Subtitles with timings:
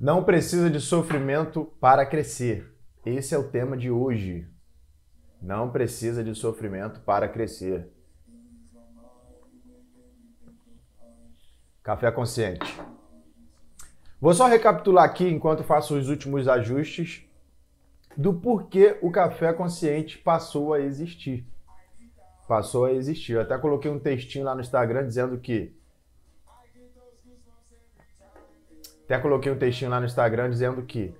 [0.00, 2.74] Não precisa de sofrimento para crescer.
[3.04, 4.48] Esse é o tema de hoje.
[5.42, 7.86] Não precisa de sofrimento para crescer.
[11.82, 12.80] Café consciente.
[14.18, 17.22] Vou só recapitular aqui enquanto faço os últimos ajustes
[18.16, 21.46] do porquê o café consciente passou a existir.
[22.48, 23.32] Passou a existir.
[23.32, 25.78] Eu até coloquei um textinho lá no Instagram dizendo que
[29.10, 31.12] Até coloquei um textinho lá no Instagram dizendo que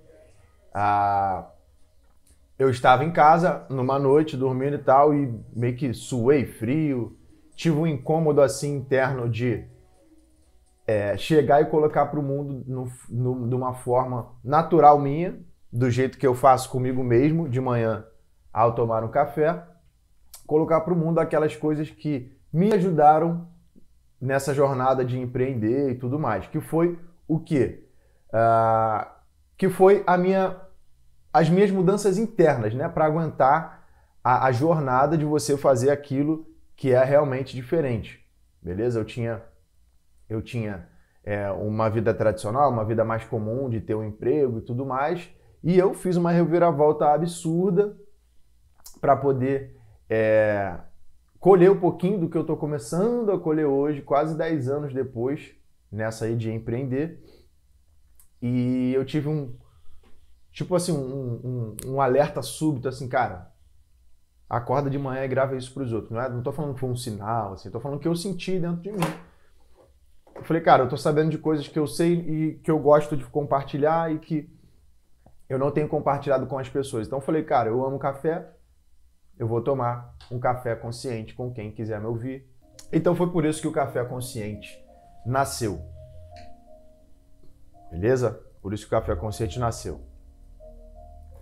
[0.72, 1.50] ah,
[2.56, 7.18] eu estava em casa numa noite dormindo e tal e meio que suei frio,
[7.56, 9.64] tive um incômodo assim interno de
[10.86, 15.40] é, chegar e colocar para o mundo no, no, de uma forma natural minha,
[15.72, 18.04] do jeito que eu faço comigo mesmo de manhã
[18.52, 19.64] ao tomar um café,
[20.46, 23.48] colocar para o mundo aquelas coisas que me ajudaram
[24.20, 26.96] nessa jornada de empreender e tudo mais, que foi
[27.30, 27.84] o quê?
[28.28, 29.08] Uh,
[29.56, 30.60] que foi a minha,
[31.32, 32.88] as minhas mudanças internas, né?
[32.88, 33.86] Para aguentar
[34.22, 38.26] a, a, jornada de você fazer aquilo que é realmente diferente.
[38.60, 38.98] Beleza?
[38.98, 39.42] Eu tinha,
[40.28, 40.88] eu tinha
[41.22, 45.30] é, uma vida tradicional, uma vida mais comum de ter um emprego e tudo mais.
[45.62, 47.96] E eu fiz uma reviravolta absurda
[49.00, 49.76] para poder
[50.08, 50.76] é,
[51.38, 55.54] colher um pouquinho do que eu estou começando a colher hoje, quase 10 anos depois,
[55.90, 57.22] nessa aí de empreender.
[58.40, 59.54] E eu tive um,
[60.52, 63.52] tipo assim, um, um, um alerta súbito, assim, cara,
[64.48, 66.12] acorda de manhã e grava isso para os outros.
[66.12, 68.58] Não, é, não tô falando que foi um sinal, assim, tô falando que eu senti
[68.58, 68.98] dentro de mim.
[70.34, 73.16] Eu falei, cara, eu tô sabendo de coisas que eu sei e que eu gosto
[73.16, 74.50] de compartilhar e que
[75.48, 77.06] eu não tenho compartilhado com as pessoas.
[77.06, 78.48] Então eu falei, cara, eu amo café,
[79.38, 82.48] eu vou tomar um café consciente com quem quiser me ouvir.
[82.90, 84.82] Então foi por isso que o café consciente
[85.24, 85.80] nasceu.
[87.90, 88.40] Beleza?
[88.62, 90.00] Por isso que o café consciente nasceu.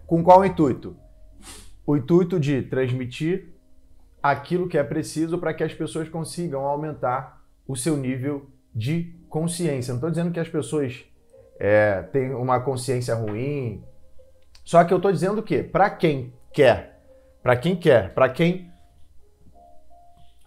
[0.06, 0.97] Com qual intuito?
[1.86, 3.54] O intuito de transmitir
[4.22, 9.92] aquilo que é preciso para que as pessoas consigam aumentar o seu nível de consciência.
[9.92, 11.04] Não estou dizendo que as pessoas
[11.58, 13.84] é, têm uma consciência ruim.
[14.64, 17.00] Só que eu estou dizendo que para quem quer,
[17.42, 18.70] para quem quer, para quem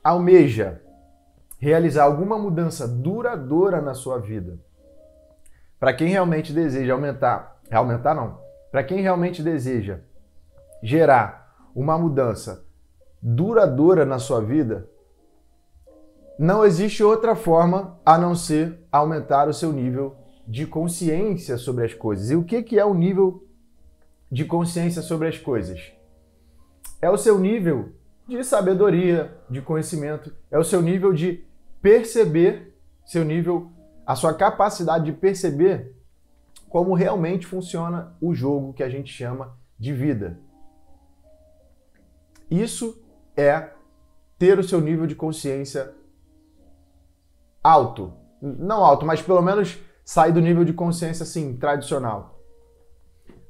[0.03, 0.81] almeja
[1.61, 4.59] realizar alguma mudança duradoura na sua vida,
[5.79, 8.39] para quem realmente deseja aumentar, aumentar não,
[8.71, 9.99] para quem realmente deseja
[10.81, 12.65] gerar uma mudança
[13.21, 14.89] duradoura na sua vida,
[16.39, 20.15] não existe outra forma a não ser aumentar o seu nível
[20.47, 22.31] de consciência sobre as coisas.
[22.31, 23.47] E o que, que é o nível
[24.31, 25.93] de consciência sobre as coisas?
[26.99, 27.91] É o seu nível
[28.27, 31.50] de sabedoria, de conhecimento, é o seu nível de
[31.81, 33.71] perceber, seu nível,
[34.05, 35.95] a sua capacidade de perceber
[36.69, 40.39] como realmente funciona o jogo que a gente chama de vida.
[42.49, 43.01] Isso
[43.35, 43.71] é
[44.37, 45.93] ter o seu nível de consciência
[47.63, 48.13] alto.
[48.41, 52.39] Não alto, mas pelo menos sair do nível de consciência assim, tradicional.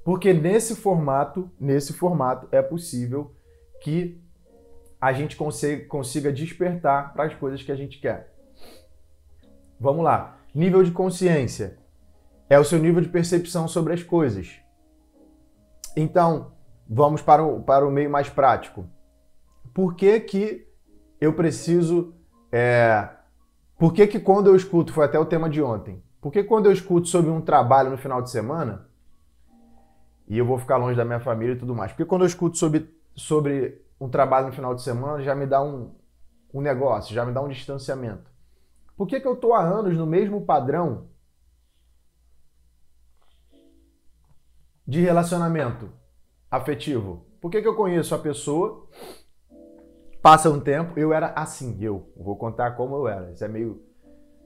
[0.03, 3.35] Porque nesse formato, nesse formato é possível
[3.81, 4.21] que
[5.01, 8.33] a gente consiga, despertar para as coisas que a gente quer.
[9.79, 10.37] Vamos lá.
[10.53, 11.79] Nível de consciência
[12.47, 14.59] é o seu nível de percepção sobre as coisas.
[15.97, 16.53] Então,
[16.87, 18.87] vamos para o, para o meio mais prático.
[19.73, 20.67] Por que, que
[21.19, 22.13] eu preciso
[22.51, 23.09] é,
[23.81, 26.67] por que, que quando eu escuto, foi até o tema de ontem, por que quando
[26.67, 28.87] eu escuto sobre um trabalho no final de semana,
[30.27, 32.57] e eu vou ficar longe da minha família e tudo mais, porque quando eu escuto
[32.57, 35.95] sobre, sobre um trabalho no final de semana, já me dá um,
[36.53, 38.29] um negócio, já me dá um distanciamento.
[38.97, 41.07] Por que, que eu estou há anos no mesmo padrão
[44.85, 45.89] de relacionamento
[46.49, 47.25] afetivo?
[47.39, 48.89] Por que, que eu conheço a pessoa
[50.21, 53.31] Passa um tempo, eu era assim, eu vou contar como eu era.
[53.31, 53.81] Isso é meio.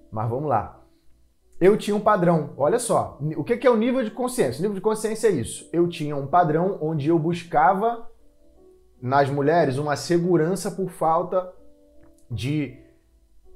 [0.09, 0.81] Mas vamos lá.
[1.59, 2.53] Eu tinha um padrão.
[2.55, 4.59] Olha só, o que é o nível de consciência?
[4.59, 5.69] O nível de consciência é isso.
[5.73, 8.09] Eu tinha um padrão onde eu buscava
[9.05, 11.53] nas mulheres uma segurança por falta
[12.29, 12.79] de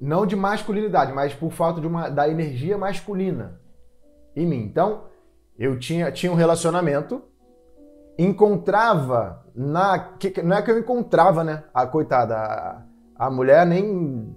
[0.00, 3.60] não de masculinidade, mas por falta de uma da energia masculina
[4.36, 4.62] em mim.
[4.62, 5.06] Então,
[5.58, 7.22] eu tinha tinha um relacionamento
[8.16, 9.98] encontrava na.
[9.98, 11.64] Que, não é que eu encontrava, né?
[11.72, 12.82] A coitada, a,
[13.16, 14.34] a mulher nem.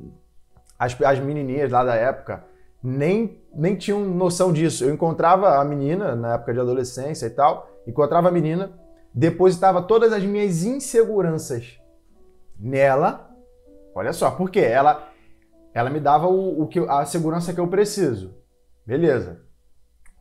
[0.80, 2.44] As, as menininhas lá da época
[2.82, 4.84] nem, nem tinham noção disso.
[4.84, 8.72] Eu encontrava a menina na época de adolescência e tal, encontrava a menina,
[9.14, 11.80] depositava todas as minhas inseguranças
[12.60, 13.30] nela.
[13.94, 15.12] Olha só, porque ela
[15.74, 18.36] ela me dava o, o que a segurança que eu preciso.
[18.86, 19.42] Beleza.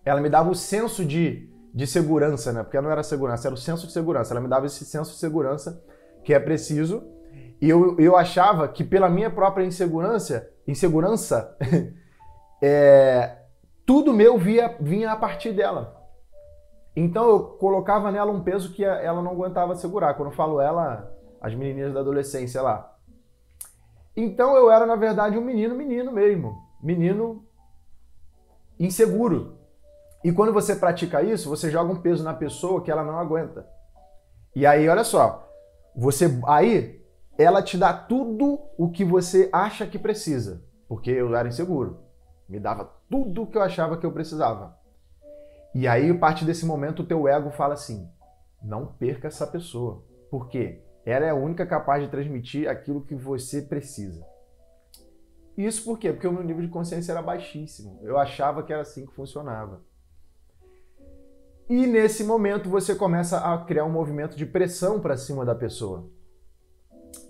[0.04, 2.62] ela me dava o senso de, de segurança, né?
[2.62, 4.32] Porque não era segurança, era o senso de segurança.
[4.32, 5.82] Ela me dava esse senso de segurança
[6.24, 7.02] que é preciso.
[7.60, 11.56] E eu, eu achava que pela minha própria insegurança, insegurança,
[12.62, 13.36] é,
[13.84, 16.01] tudo meu via, vinha a partir dela.
[16.94, 20.14] Então eu colocava nela um peso que ela não aguentava segurar.
[20.14, 21.10] Quando eu falo ela,
[21.40, 22.96] as menininhas da adolescência lá.
[24.16, 26.56] Então eu era, na verdade, um menino, menino mesmo.
[26.82, 27.44] Menino
[28.78, 29.58] inseguro.
[30.22, 33.66] E quando você pratica isso, você joga um peso na pessoa que ela não aguenta.
[34.54, 35.48] E aí, olha só,
[35.96, 37.02] você aí
[37.38, 42.00] ela te dá tudo o que você acha que precisa, porque eu era inseguro.
[42.48, 44.76] Me dava tudo o que eu achava que eu precisava.
[45.74, 48.08] E aí, a partir desse momento, o teu ego fala assim:
[48.62, 50.04] não perca essa pessoa.
[50.30, 50.82] Por quê?
[51.04, 54.24] Ela é a única capaz de transmitir aquilo que você precisa.
[55.56, 56.12] Isso por quê?
[56.12, 57.98] Porque o meu nível de consciência era baixíssimo.
[58.02, 59.82] Eu achava que era assim que funcionava.
[61.68, 66.08] E nesse momento você começa a criar um movimento de pressão para cima da pessoa.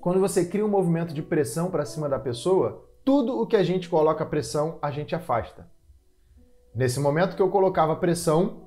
[0.01, 3.63] Quando você cria um movimento de pressão para cima da pessoa, tudo o que a
[3.63, 5.69] gente coloca pressão, a gente afasta.
[6.75, 8.63] Nesse momento que eu colocava pressão,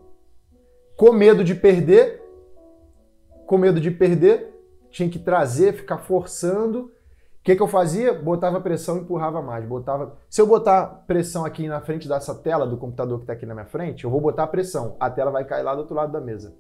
[0.98, 2.22] com medo de perder,
[3.48, 4.54] com medo de perder,
[4.92, 6.92] tinha que trazer, ficar forçando,
[7.46, 8.12] que, que eu fazia?
[8.12, 9.64] Botava pressão empurrava mais.
[9.64, 10.18] Botava...
[10.28, 13.54] Se eu botar pressão aqui na frente dessa tela do computador que está aqui na
[13.54, 14.98] minha frente, eu vou botar pressão.
[15.00, 16.58] A tela vai cair lá do outro lado da mesa.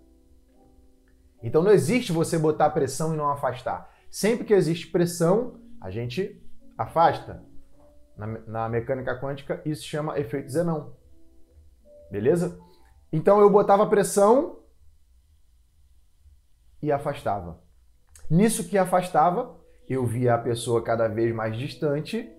[1.42, 3.90] Então não existe você botar pressão e não afastar.
[4.12, 6.40] Sempre que existe pressão, a gente
[6.78, 7.44] afasta.
[8.16, 10.94] Na, na mecânica quântica, isso chama efeito Zenão.
[12.12, 12.60] Beleza?
[13.12, 14.60] Então eu botava pressão
[16.82, 17.62] e afastava.
[18.30, 19.56] Nisso que afastava,
[19.88, 22.30] eu via a pessoa cada vez mais distante.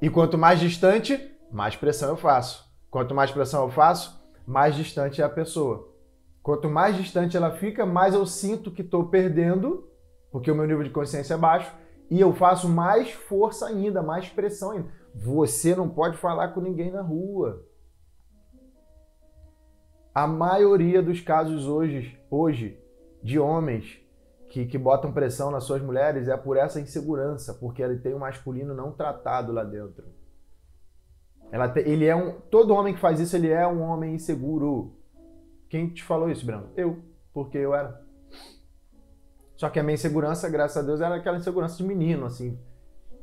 [0.00, 2.68] E quanto mais distante, mais pressão eu faço.
[2.90, 5.94] Quanto mais pressão eu faço, mais distante é a pessoa.
[6.42, 9.90] Quanto mais distante ela fica, mais eu sinto que estou perdendo,
[10.30, 11.70] porque o meu nível de consciência é baixo,
[12.10, 14.88] e eu faço mais força ainda, mais pressão ainda.
[15.20, 17.64] Você não pode falar com ninguém na rua.
[20.14, 22.80] A maioria dos casos hoje, hoje
[23.22, 24.00] de homens
[24.48, 28.20] que, que botam pressão nas suas mulheres é por essa insegurança, porque ele tem um
[28.20, 30.04] masculino não tratado lá dentro.
[31.50, 34.96] Ela te, ele é um, todo homem que faz isso, ele é um homem inseguro.
[35.68, 36.70] Quem te falou isso, Bruno?
[36.76, 38.02] Eu, porque eu era.
[39.56, 42.58] Só que a minha insegurança, graças a Deus, era aquela insegurança de menino, assim.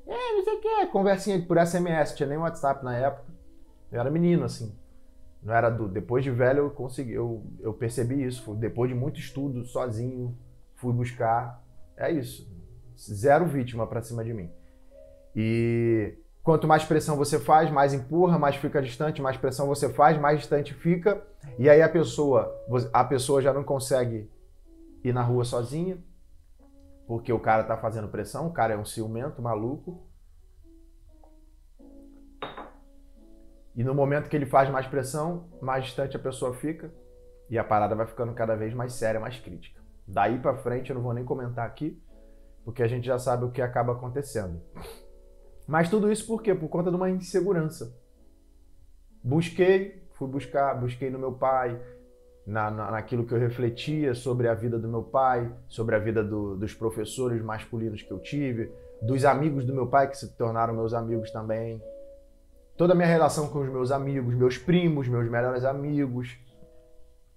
[0.07, 3.33] É, não sei o que, conversinha por SMS, tinha nem WhatsApp na época.
[3.91, 4.75] Eu era menino, assim.
[5.41, 5.87] Não era do.
[5.87, 8.53] Depois de velho eu consegui, eu, eu percebi isso.
[8.55, 10.37] Depois de muito estudo, sozinho,
[10.75, 11.63] fui buscar.
[11.95, 12.47] É isso.
[12.97, 14.49] Zero vítima para cima de mim.
[15.35, 20.17] E quanto mais pressão você faz, mais empurra, mais fica distante, mais pressão você faz,
[20.17, 21.21] mais distante fica.
[21.59, 22.55] E aí a pessoa,
[22.93, 24.29] a pessoa já não consegue
[25.03, 25.97] ir na rua sozinha,
[27.07, 30.07] porque o cara tá fazendo pressão, o cara é um ciumento, maluco.
[33.75, 36.93] E no momento que ele faz mais pressão, mais distante a pessoa fica
[37.49, 39.81] e a parada vai ficando cada vez mais séria, mais crítica.
[40.07, 42.01] Daí para frente eu não vou nem comentar aqui,
[42.63, 44.61] porque a gente já sabe o que acaba acontecendo.
[45.67, 46.53] Mas tudo isso por quê?
[46.55, 47.99] Por conta de uma insegurança.
[49.23, 51.79] Busquei, fui buscar, busquei no meu pai,
[52.45, 56.23] na, na, naquilo que eu refletia sobre a vida do meu pai, sobre a vida
[56.23, 58.71] do, dos professores masculinos que eu tive,
[59.01, 61.81] dos amigos do meu pai que se tornaram meus amigos também.
[62.77, 66.37] Toda a minha relação com os meus amigos, meus primos, meus melhores amigos,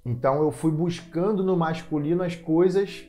[0.05, 3.07] então eu fui buscando no masculino as coisas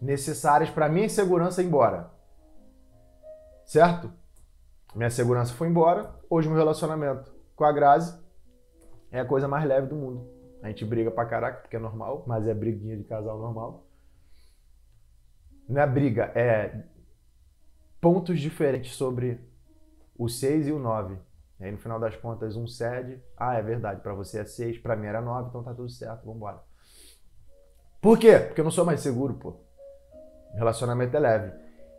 [0.00, 2.10] necessárias para minha segurança ir embora.
[3.64, 4.12] Certo?
[4.94, 6.14] Minha segurança foi embora.
[6.30, 8.18] Hoje meu relacionamento com a Grazi
[9.10, 10.35] é a coisa mais leve do mundo.
[10.62, 13.86] A gente briga pra caraca, porque é normal, mas é briguinha de casal normal.
[15.68, 16.84] Não é briga, é
[18.00, 19.40] pontos diferentes sobre
[20.16, 21.18] o 6 e o 9.
[21.58, 23.20] E aí no final das contas, um cede.
[23.36, 26.20] Ah, é verdade, para você é 6, para mim era 9, então tá tudo certo,
[26.20, 26.62] vamos embora.
[28.00, 28.38] Por quê?
[28.38, 29.56] Porque eu não sou mais seguro, pô.
[30.54, 31.52] Relacionamento é leve.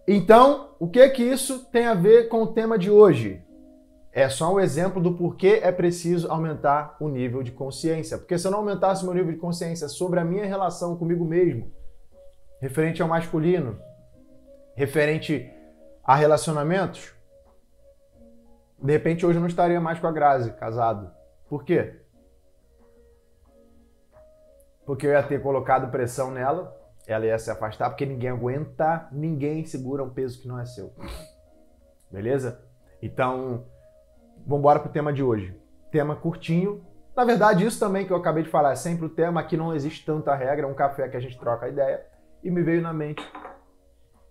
[0.07, 3.43] Então, o que que isso tem a ver com o tema de hoje?
[4.17, 8.17] É só um exemplo do porquê é preciso aumentar o nível de consciência.
[8.17, 11.71] Porque se eu não aumentasse meu nível de consciência sobre a minha relação comigo mesmo,
[12.59, 13.79] referente ao masculino,
[14.73, 15.53] referente
[16.03, 17.13] a relacionamentos,
[18.81, 21.11] de repente hoje eu não estaria mais com a Grazi, casado.
[21.47, 22.01] Por quê?
[24.83, 29.63] Porque eu ia ter colocado pressão nela, ela ia se afastar, porque ninguém aguenta, ninguém
[29.63, 30.91] segura um peso que não é seu.
[32.09, 32.65] Beleza?
[32.99, 33.76] Então,
[34.45, 35.55] vamos embora pro tema de hoje.
[35.91, 36.85] tema curtinho.
[37.15, 39.41] Na verdade, isso também que eu acabei de falar é sempre o tema.
[39.41, 42.05] Aqui não existe tanta regra, é um café que a gente troca a ideia.
[42.43, 43.23] E me veio na mente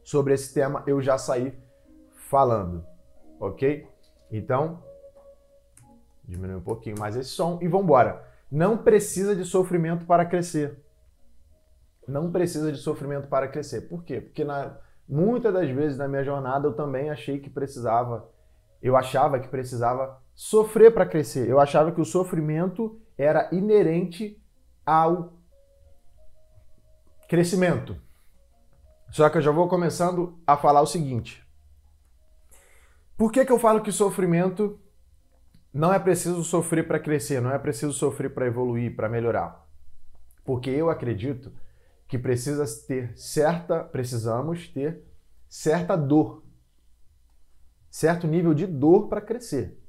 [0.05, 1.53] sobre esse tema, eu já saí
[2.31, 2.87] falando,
[3.41, 3.89] ok?
[4.31, 4.81] Então,
[6.25, 8.25] diminui um pouquinho mais esse som e vamos embora.
[8.51, 10.81] Não precisa de sofrimento para crescer.
[12.07, 13.83] Não precisa de sofrimento para crescer.
[13.83, 14.21] Por quê?
[14.21, 18.29] Porque na, muitas das vezes na minha jornada eu também achei que precisava,
[18.87, 21.49] eu achava que precisava sofrer para crescer.
[21.49, 24.41] Eu achava que o sofrimento era inerente
[24.85, 25.33] ao
[27.29, 27.97] crescimento.
[29.11, 31.45] Só que eu já vou começando a falar o seguinte.
[33.17, 34.79] Por que, que eu falo que sofrimento
[35.73, 39.67] não é preciso sofrer para crescer, não é preciso sofrer para evoluir, para melhorar?
[40.45, 41.53] Porque eu acredito
[42.07, 45.03] que precisa ter certa, precisamos ter
[45.49, 46.46] certa dor,
[47.97, 49.83] certo nível de dor para crescer.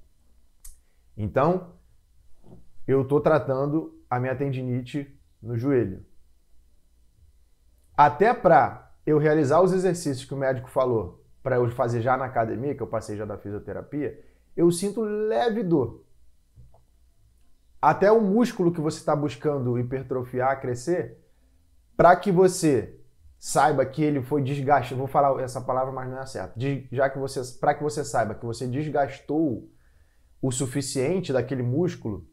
[1.17, 1.73] Então,
[2.87, 6.05] eu estou tratando a minha tendinite no joelho.
[7.97, 12.23] Até para eu realizar os exercícios que o médico falou para eu fazer já na
[12.23, 14.23] academia, que eu passei já da fisioterapia,
[14.55, 16.05] eu sinto leve dor.
[17.81, 21.17] Até o músculo que você está buscando hipertrofiar, crescer,
[21.97, 22.96] para que você
[23.39, 26.60] saiba que ele foi desgastado, vou falar essa palavra, mas não é certo.
[26.91, 29.70] Já que você, para que você saiba que você desgastou
[30.41, 32.27] o suficiente daquele músculo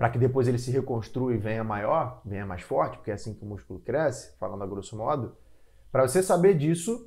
[0.00, 3.34] para que depois ele se reconstrua e venha maior, venha mais forte, porque é assim
[3.34, 5.36] que o músculo cresce, falando a grosso modo.
[5.92, 7.06] Para você saber disso,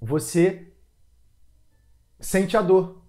[0.00, 0.74] você
[2.18, 3.04] sente a dor.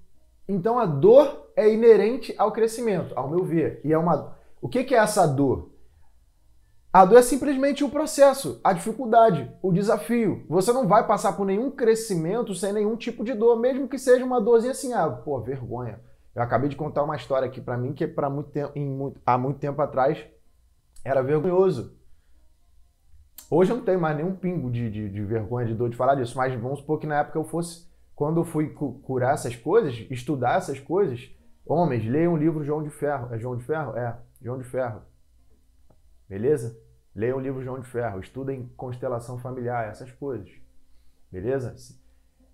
[0.48, 3.82] Então a dor é inerente ao crescimento, ao meu ver.
[3.84, 4.38] E é uma.
[4.62, 5.73] O que, que é essa dor?
[6.94, 10.46] A dor é simplesmente o processo, a dificuldade, o desafio.
[10.48, 14.24] Você não vai passar por nenhum crescimento sem nenhum tipo de dor, mesmo que seja
[14.24, 16.00] uma dorzinha assim, ah, pô, vergonha.
[16.36, 19.40] Eu acabei de contar uma história aqui para mim que para muito tempo, muito, há
[19.40, 20.24] muito tempo atrás
[21.04, 21.98] era vergonhoso.
[23.50, 26.14] Hoje eu não tenho mais nenhum pingo de, de, de, vergonha, de dor de falar
[26.14, 30.06] disso, mas vamos supor que na época eu fosse, quando eu fui curar essas coisas,
[30.12, 31.32] estudar essas coisas,
[31.66, 33.34] homens, leiam o livro João de Ferro.
[33.34, 33.98] É João de Ferro?
[33.98, 35.02] É, João de Ferro.
[36.28, 36.80] Beleza?
[37.16, 40.50] Leiam o livro João de Ferro, estudem constelação familiar, essas coisas.
[41.32, 41.76] Beleza?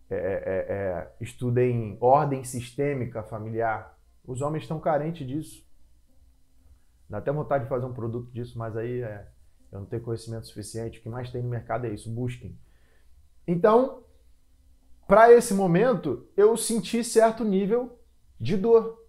[0.09, 3.97] É, é, é, é estudem ordem sistêmica familiar.
[4.25, 5.65] Os homens estão carentes disso.
[7.09, 9.27] Dá até vontade de fazer um produto disso, mas aí é,
[9.71, 10.99] eu não tenho conhecimento suficiente.
[10.99, 12.57] O que mais tem no mercado é isso, busquem.
[13.47, 14.03] Então,
[15.07, 17.99] para esse momento, eu senti certo nível
[18.39, 19.03] de dor.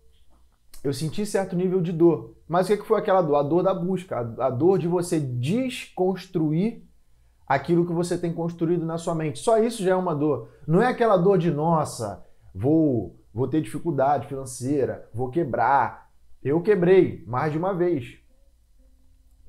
[0.83, 2.35] Eu senti certo nível de dor.
[2.51, 3.37] Mas o que foi aquela dor?
[3.37, 6.85] A dor da busca, a dor de você desconstruir
[7.47, 9.39] aquilo que você tem construído na sua mente.
[9.39, 10.49] Só isso já é uma dor.
[10.67, 16.11] Não é aquela dor de, nossa, vou, vou ter dificuldade financeira, vou quebrar.
[16.43, 18.21] Eu quebrei mais de uma vez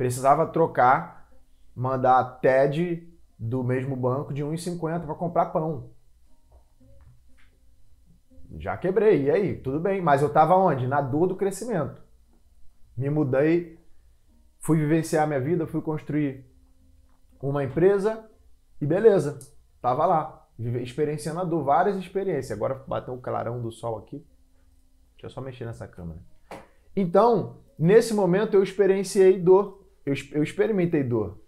[0.01, 1.29] precisava trocar,
[1.75, 5.91] mandar TED do mesmo banco de 1,50 para comprar pão.
[8.57, 9.55] Já quebrei, e aí?
[9.57, 10.87] Tudo bem, mas eu estava onde?
[10.87, 12.01] Na dor do crescimento.
[12.95, 13.79] Me mudei,
[14.59, 16.45] fui vivenciar minha vida, fui construir
[17.41, 18.29] uma empresa
[18.79, 19.39] e beleza,
[19.81, 22.51] tava lá, experienciando a dor, várias experiências.
[22.51, 24.25] Agora bateu o clarão do sol aqui.
[25.13, 26.19] Deixa eu só mexer nessa câmera.
[26.95, 31.39] Então, nesse momento eu experienciei dor eu, eu experimentei dor.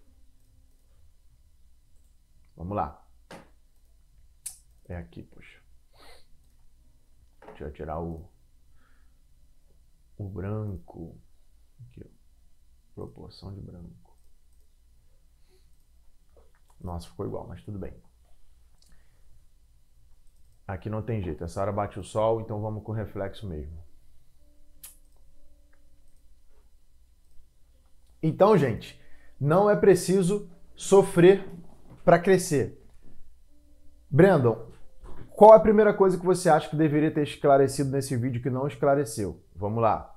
[2.56, 3.04] Vamos lá.
[4.86, 5.60] É aqui, poxa.
[7.48, 8.30] Deixa eu tirar o,
[10.16, 11.20] o branco.
[12.94, 14.16] Proporção de branco.
[16.80, 17.94] Nossa, ficou igual, mas tudo bem.
[20.66, 21.44] Aqui não tem jeito.
[21.44, 23.82] Essa hora bate o sol, então vamos com reflexo mesmo.
[28.22, 29.00] Então, gente,
[29.38, 31.46] não é preciso sofrer
[32.04, 32.82] para crescer.
[34.08, 34.70] Brandon,
[35.30, 38.66] qual a primeira coisa que você acha que deveria ter esclarecido nesse vídeo que não
[38.66, 39.42] esclareceu?
[39.54, 40.13] Vamos lá.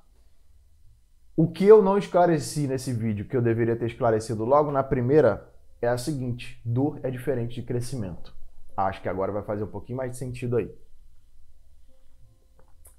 [1.38, 5.48] O que eu não esclareci nesse vídeo que eu deveria ter esclarecido logo na primeira
[5.80, 8.34] é a seguinte: dor é diferente de crescimento.
[8.76, 10.68] Acho que agora vai fazer um pouquinho mais de sentido aí.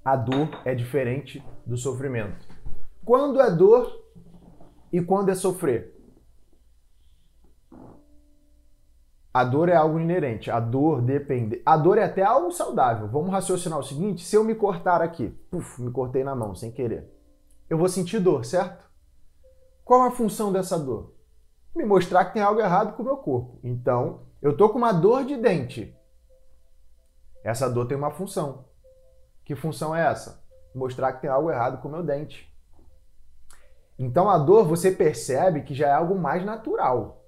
[0.02, 2.48] A dor é diferente do sofrimento.
[3.04, 3.92] Quando é dor,
[4.90, 5.94] e quando é sofrer?
[9.34, 11.60] A dor é algo inerente, a dor depende.
[11.66, 13.06] A dor é até algo saudável.
[13.06, 16.72] Vamos raciocinar o seguinte: se eu me cortar aqui, puf, me cortei na mão sem
[16.72, 17.19] querer,
[17.70, 18.84] eu vou sentir dor, certo?
[19.84, 21.14] Qual a função dessa dor?
[21.74, 23.58] Me mostrar que tem algo errado com o meu corpo.
[23.64, 25.96] Então, eu tô com uma dor de dente.
[27.42, 28.66] Essa dor tem uma função.
[29.44, 30.40] Que função é essa?
[30.74, 32.48] mostrar que tem algo errado com o meu dente.
[33.98, 37.24] Então a dor você percebe que já é algo mais natural.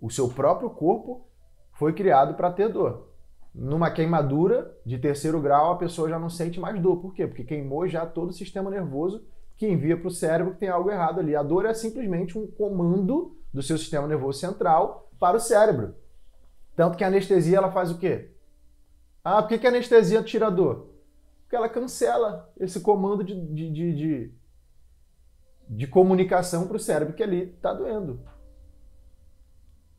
[0.00, 1.26] O seu próprio corpo
[1.72, 3.10] foi criado para ter dor.
[3.58, 6.98] Numa queimadura de terceiro grau, a pessoa já não sente mais dor.
[6.98, 7.26] Por quê?
[7.26, 9.24] Porque queimou já todo o sistema nervoso
[9.56, 11.34] que envia para o cérebro que tem algo errado ali.
[11.34, 15.94] A dor é simplesmente um comando do seu sistema nervoso central para o cérebro.
[16.76, 18.30] Tanto que a anestesia ela faz o quê?
[19.24, 20.90] Ah, por que, que a anestesia tira a dor?
[21.40, 24.34] Porque ela cancela esse comando de, de, de, de,
[25.66, 28.20] de comunicação para o cérebro que ali está doendo.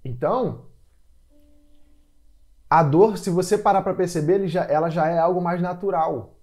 [0.06, 0.67] Então,
[2.70, 6.38] a dor, se você parar para perceber, já, ela já é algo mais natural.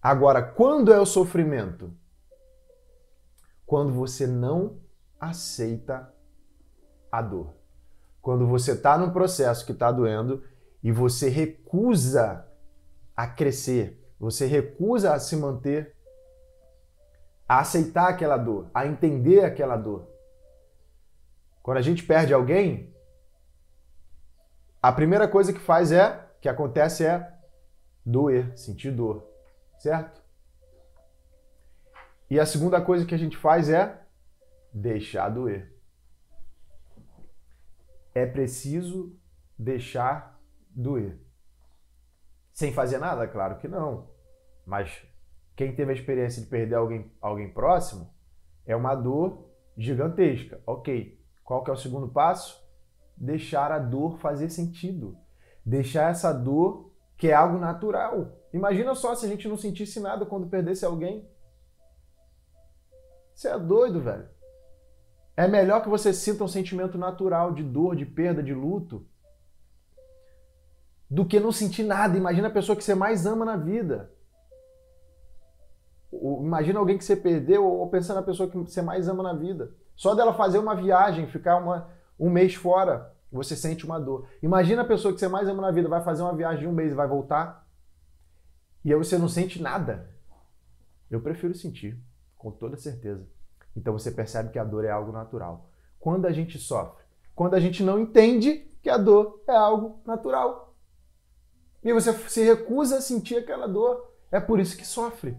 [0.00, 1.94] Agora, quando é o sofrimento?
[3.66, 4.80] Quando você não
[5.20, 6.12] aceita
[7.12, 7.54] a dor.
[8.22, 10.42] Quando você está num processo que está doendo
[10.82, 12.46] e você recusa
[13.14, 15.94] a crescer, você recusa a se manter,
[17.46, 20.08] a aceitar aquela dor, a entender aquela dor.
[21.62, 22.94] Quando a gente perde alguém,
[24.82, 27.38] a primeira coisa que faz é, que acontece é
[28.04, 29.26] doer, sentir dor,
[29.78, 30.22] certo?
[32.30, 34.00] E a segunda coisa que a gente faz é
[34.72, 35.76] deixar doer.
[38.14, 39.18] É preciso
[39.58, 41.20] deixar doer.
[42.52, 43.26] Sem fazer nada?
[43.26, 44.08] Claro que não.
[44.64, 45.04] Mas
[45.56, 48.14] quem teve a experiência de perder alguém, alguém próximo
[48.64, 50.60] é uma dor gigantesca.
[50.66, 51.20] Ok.
[51.44, 52.59] Qual que é o segundo passo?
[53.20, 55.14] Deixar a dor fazer sentido.
[55.64, 58.32] Deixar essa dor que é algo natural.
[58.50, 61.28] Imagina só se a gente não sentisse nada quando perdesse alguém.
[63.34, 64.26] Você é doido, velho.
[65.36, 69.06] É melhor que você sinta um sentimento natural de dor, de perda, de luto,
[71.08, 72.16] do que não sentir nada.
[72.16, 74.10] Imagina a pessoa que você mais ama na vida.
[76.12, 79.72] Imagina alguém que você perdeu ou pensando na pessoa que você mais ama na vida.
[79.94, 81.88] Só dela fazer uma viagem, ficar uma,
[82.20, 84.28] um mês fora, você sente uma dor.
[84.42, 86.72] Imagina a pessoa que você mais ama na vida vai fazer uma viagem de um
[86.72, 87.66] mês e vai voltar.
[88.84, 90.10] E aí você não sente nada.
[91.10, 91.98] Eu prefiro sentir,
[92.36, 93.26] com toda certeza.
[93.74, 95.70] Então você percebe que a dor é algo natural.
[95.98, 97.02] Quando a gente sofre,
[97.34, 100.74] quando a gente não entende que a dor é algo natural.
[101.82, 105.36] E você se recusa a sentir aquela dor, é por isso que sofre.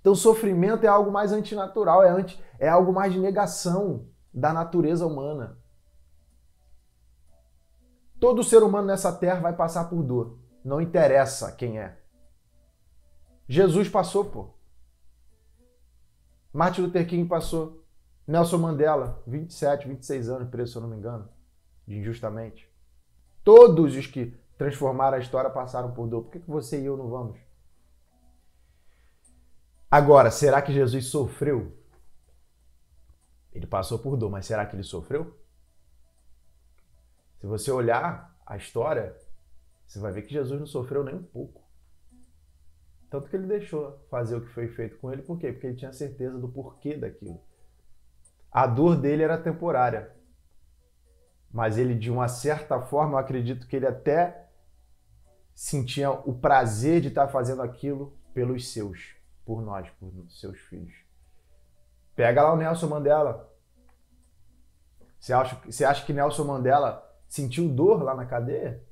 [0.00, 5.06] Então, sofrimento é algo mais antinatural, é, anti, é algo mais de negação da natureza
[5.06, 5.61] humana.
[8.22, 10.38] Todo ser humano nessa terra vai passar por dor.
[10.64, 11.98] Não interessa quem é.
[13.48, 14.50] Jesus passou, pô.
[16.52, 17.84] Martin Luther King passou.
[18.24, 21.28] Nelson Mandela, 27, 26 anos preso, se eu não me engano,
[21.88, 22.72] injustamente.
[23.42, 26.22] Todos os que transformaram a história passaram por dor.
[26.22, 27.40] Por que, que você e eu não vamos?
[29.90, 31.76] Agora, será que Jesus sofreu?
[33.52, 35.41] Ele passou por dor, mas será que ele sofreu?
[37.42, 39.16] Se você olhar a história,
[39.84, 41.60] você vai ver que Jesus não sofreu nem um pouco.
[43.10, 45.50] Tanto que ele deixou fazer o que foi feito com ele, por quê?
[45.50, 47.42] Porque ele tinha certeza do porquê daquilo.
[48.48, 50.14] A dor dele era temporária.
[51.50, 54.48] Mas ele, de uma certa forma, eu acredito que ele até
[55.52, 60.94] sentia o prazer de estar fazendo aquilo pelos seus, por nós, por seus filhos.
[62.14, 63.52] Pega lá o Nelson Mandela.
[65.18, 68.84] Você acha, você acha que Nelson Mandela sentiu dor lá na cadeia?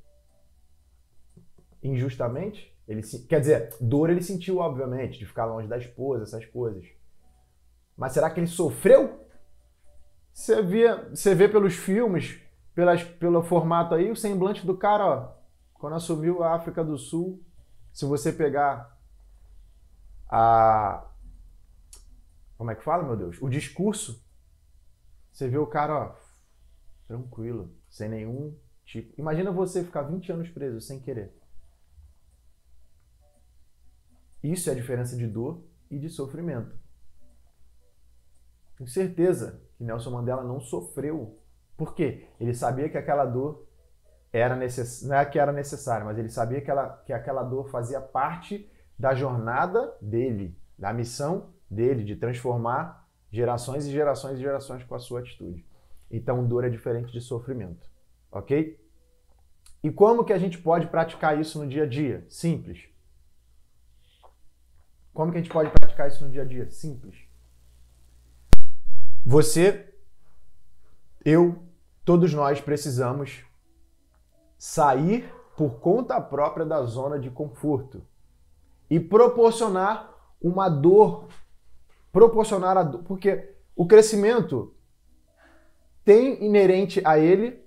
[1.83, 2.75] Injustamente?
[2.89, 6.87] Ele, quer dizer, dor ele sentiu, obviamente, de ficar longe da esposa, essas coisas.
[7.95, 9.29] Mas será que ele sofreu?
[10.33, 12.41] Você vê, você vê pelos filmes,
[12.75, 15.35] pelas, pelo formato aí, o semblante do cara, ó,
[15.75, 17.45] quando assumiu a África do Sul.
[17.93, 18.99] Se você pegar
[20.31, 21.07] a.
[22.57, 23.37] Como é que fala, meu Deus?
[23.43, 24.25] O discurso.
[25.31, 26.15] Você vê o cara, ó,
[27.07, 29.13] tranquilo, sem nenhum tipo.
[29.21, 31.35] Imagina você ficar 20 anos preso sem querer.
[34.43, 36.75] Isso é a diferença de dor e de sofrimento.
[38.77, 41.39] Tenho certeza que Nelson Mandela não sofreu.
[41.77, 42.29] Por quê?
[42.41, 43.67] Ele sabia que aquela dor
[44.33, 45.03] era necess...
[45.03, 47.03] não é que era necessária, mas ele sabia que, ela...
[47.05, 53.91] que aquela dor fazia parte da jornada dele, da missão dele de transformar gerações e
[53.91, 55.67] gerações e gerações com a sua atitude.
[56.11, 57.89] Então, dor é diferente de sofrimento,
[58.33, 58.79] ok?
[59.83, 62.27] E como que a gente pode praticar isso no dia a dia?
[62.29, 62.89] Simples.
[65.15, 66.69] Como que a gente pode praticar isso no dia a dia?
[66.71, 67.17] Simples.
[69.25, 69.95] Você,
[71.25, 71.63] eu,
[72.05, 73.45] todos nós precisamos
[74.59, 78.03] sair por conta própria da zona de conforto.
[78.91, 81.29] e proporcionar uma dor,
[82.11, 84.75] proporcionar a dor, porque o crescimento
[86.05, 87.65] tem inerente a ele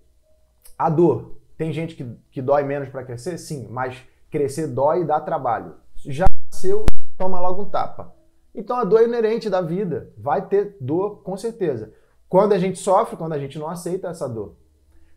[0.77, 1.37] a dor.
[1.57, 3.37] Tem gente que, que dói menos para crescer?
[3.37, 5.75] Sim, mas crescer dói e dá trabalho.
[5.95, 6.85] Já nasceu,
[7.17, 8.13] toma logo um tapa.
[8.53, 10.11] Então a dor é inerente da vida.
[10.17, 11.93] Vai ter dor, com certeza.
[12.27, 14.55] Quando a gente sofre, quando a gente não aceita essa dor.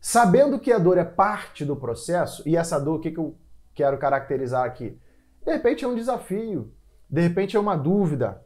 [0.01, 3.37] Sabendo que a dor é parte do processo, e essa dor, o que, que eu
[3.75, 4.99] quero caracterizar aqui?
[5.45, 6.73] De repente é um desafio,
[7.09, 8.43] de repente é uma dúvida.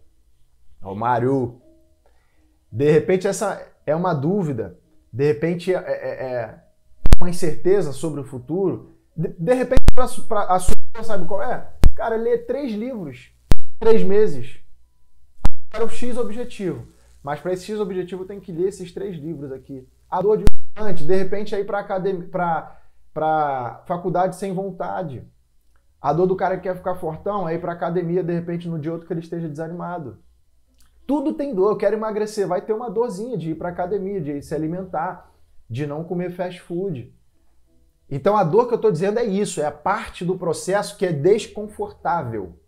[0.83, 1.61] Ó, Mário.
[2.73, 4.79] De repente essa é uma dúvida,
[5.13, 6.61] de repente é, é, é
[7.21, 8.95] uma incerteza sobre o futuro.
[9.17, 11.69] De, de repente, a sua sabe qual é?
[11.95, 13.33] Cara, lê três livros,
[13.79, 14.61] três meses.
[15.69, 16.89] Para o X objetivo.
[17.23, 19.87] Mas para esse X objetivo tem que ler esses três livros aqui.
[20.11, 20.45] A dor de
[20.77, 22.29] antes, de repente aí para academia,
[23.13, 25.23] para faculdade sem vontade.
[26.01, 28.93] A dor do cara que quer ficar fortão, aí para academia de repente no dia
[28.93, 30.19] outro que ele esteja desanimado.
[31.11, 31.73] Tudo tem dor.
[31.73, 35.35] Eu quero emagrecer, vai ter uma dorzinha de ir para academia, de se alimentar,
[35.69, 37.13] de não comer fast food.
[38.09, 41.05] Então a dor que eu estou dizendo é isso, é a parte do processo que
[41.05, 42.61] é desconfortável.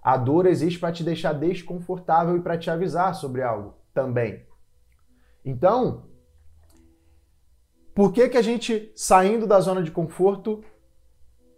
[0.00, 4.46] A dor existe para te deixar desconfortável e para te avisar sobre algo também.
[5.44, 6.04] Então,
[7.96, 10.62] por que, que a gente, saindo da zona de conforto,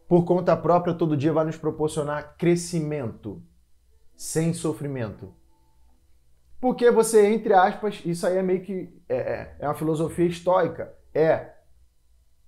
[0.09, 3.43] por conta própria, todo dia vai nos proporcionar crescimento,
[4.17, 5.44] sem sofrimento?
[6.65, 8.89] Porque você, entre aspas, isso aí é meio que.
[9.07, 10.95] É, é, é uma filosofia estoica.
[11.13, 11.51] É.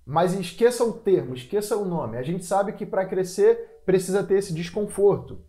[0.03, 2.17] Mas esqueça o termo, esqueça o nome.
[2.17, 5.45] A gente sabe que para crescer precisa ter esse desconforto.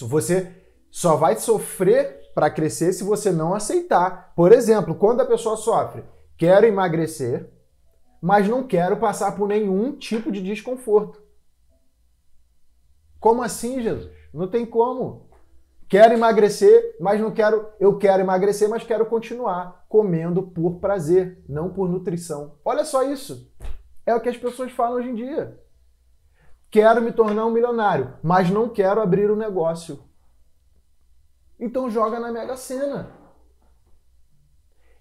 [0.00, 0.50] Você
[0.90, 4.32] só vai sofrer para crescer se você não aceitar.
[4.34, 6.04] Por exemplo, quando a pessoa sofre,
[6.38, 7.50] quero emagrecer,
[8.18, 11.22] mas não quero passar por nenhum tipo de desconforto.
[13.20, 14.10] Como assim, Jesus?
[14.32, 15.30] Não tem como.
[15.92, 17.68] Quero emagrecer, mas não quero.
[17.78, 22.54] Eu quero emagrecer, mas quero continuar comendo por prazer, não por nutrição.
[22.64, 23.52] Olha só isso.
[24.06, 25.60] É o que as pessoas falam hoje em dia.
[26.70, 30.02] Quero me tornar um milionário, mas não quero abrir um negócio.
[31.60, 33.10] Então joga na Mega Sena.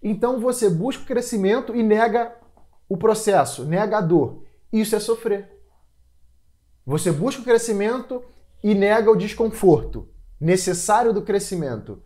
[0.04, 2.36] Então você busca o crescimento e nega
[2.90, 4.44] o processo, nega a dor.
[4.74, 5.58] Isso é sofrer.
[6.86, 8.22] Você busca o crescimento
[8.62, 12.02] e nega o desconforto necessário do crescimento.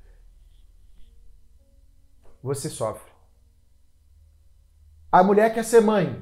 [2.44, 3.10] Você sofre.
[5.10, 6.22] A mulher quer ser mãe.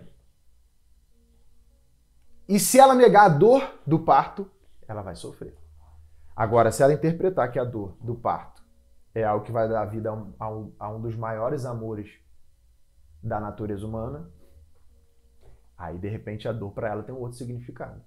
[2.48, 4.50] E se ela negar a dor do parto,
[4.88, 5.58] ela vai sofrer.
[6.36, 8.64] Agora, se ela interpretar que a dor do parto
[9.16, 12.20] é algo que vai dar vida a um, a um, a um dos maiores amores
[13.22, 14.30] da natureza humana,
[15.78, 18.04] aí de repente a dor para ela tem um outro significado.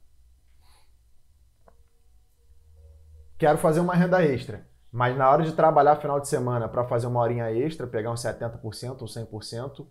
[3.38, 7.07] Quero fazer uma renda extra, mas na hora de trabalhar final de semana para fazer
[7.07, 9.87] uma horinha extra, pegar uns 70% ou 100%,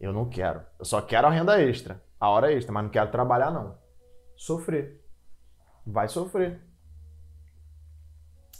[0.00, 0.62] eu não quero.
[0.78, 3.76] Eu só quero a renda extra, a hora extra, mas não quero trabalhar não.
[4.36, 5.04] Sofrer.
[5.84, 6.60] Vai sofrer.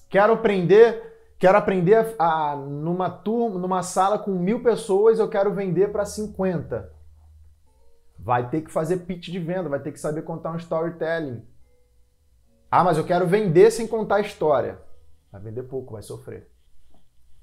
[0.09, 5.93] Quero aprender Quero aprender a, numa turma, numa sala com mil pessoas, eu quero vender
[5.93, 6.93] para 50.
[8.19, 11.47] Vai ter que fazer pitch de venda, vai ter que saber contar um storytelling.
[12.71, 14.79] Ah, mas eu quero vender sem contar a história.
[15.33, 16.51] Vai vender pouco, vai sofrer.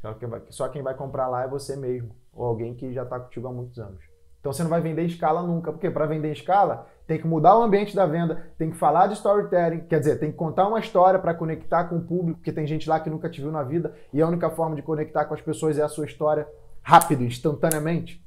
[0.02, 3.04] Só quem vai, só quem vai comprar lá é você mesmo, ou alguém que já
[3.04, 4.04] está contigo há muitos anos.
[4.40, 7.26] Então você não vai vender em escala nunca, porque para vender em escala tem que
[7.26, 10.68] mudar o ambiente da venda, tem que falar de storytelling, quer dizer, tem que contar
[10.68, 13.52] uma história para conectar com o público, porque tem gente lá que nunca te viu
[13.52, 16.48] na vida e a única forma de conectar com as pessoas é a sua história
[16.84, 18.24] rápido, instantaneamente.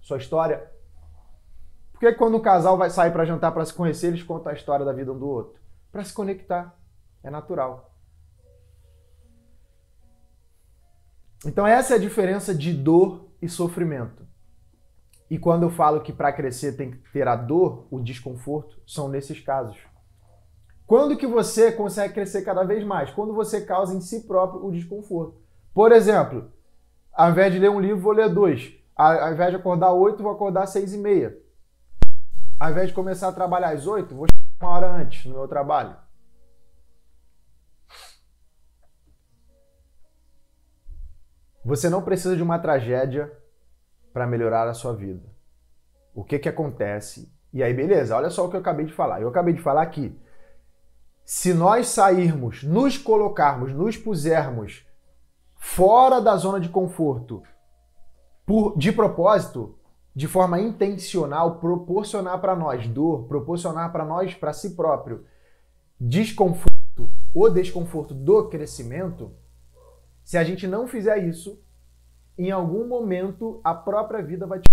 [0.00, 0.68] Sua história.
[1.92, 4.54] Por que quando um casal vai sair para jantar para se conhecer, eles contam a
[4.56, 5.61] história da vida um do outro?
[5.92, 6.76] Para se conectar.
[7.22, 7.94] É natural.
[11.44, 14.26] Então essa é a diferença de dor e sofrimento.
[15.30, 19.08] E quando eu falo que para crescer tem que ter a dor, o desconforto, são
[19.08, 19.78] nesses casos.
[20.86, 23.10] Quando que você consegue crescer cada vez mais?
[23.10, 25.40] Quando você causa em si próprio o desconforto.
[25.72, 26.50] Por exemplo,
[27.12, 28.74] ao invés de ler um livro, vou ler dois.
[28.94, 31.36] Ao invés de acordar oito, vou acordar seis e meia.
[32.60, 34.26] Ao invés de começar a trabalhar às oito, vou
[34.62, 35.96] uma hora antes no meu trabalho.
[41.64, 43.32] Você não precisa de uma tragédia
[44.12, 45.30] para melhorar a sua vida.
[46.14, 47.32] O que que acontece?
[47.52, 49.20] E aí, beleza, olha só o que eu acabei de falar.
[49.20, 50.18] Eu acabei de falar que
[51.24, 54.86] se nós sairmos, nos colocarmos, nos pusermos
[55.56, 57.42] fora da zona de conforto,
[58.44, 59.78] por, de propósito,
[60.14, 65.24] de forma intencional, proporcionar para nós dor, proporcionar para nós, para si próprio,
[65.98, 69.32] desconforto, o desconforto do crescimento,
[70.24, 71.62] se a gente não fizer isso,
[72.36, 74.70] em algum momento a própria vida vai te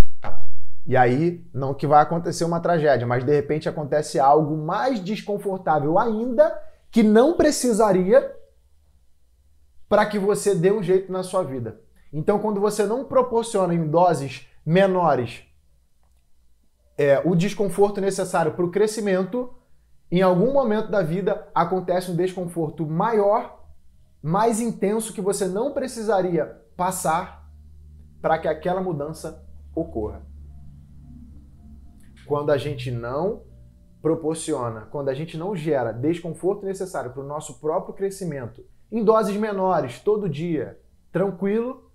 [0.90, 6.00] e aí, não que vai acontecer uma tragédia, mas de repente acontece algo mais desconfortável
[6.00, 8.36] ainda que não precisaria
[9.88, 11.80] para que você dê um jeito na sua vida.
[12.12, 15.44] Então, quando você não proporciona em doses menores.
[16.96, 19.52] É, o desconforto necessário para o crescimento,
[20.12, 23.66] em algum momento da vida acontece um desconforto maior,
[24.22, 26.46] mais intenso que você não precisaria
[26.78, 27.50] passar
[28.22, 30.22] para que aquela mudança ocorra.
[32.28, 33.42] Quando a gente não
[34.04, 39.36] proporciona, quando a gente não gera desconforto necessário para o nosso próprio crescimento, em doses
[39.36, 40.80] menores, todo dia,
[41.12, 41.90] tranquilo,